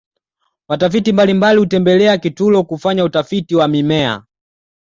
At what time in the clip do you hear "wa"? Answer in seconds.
3.55-3.67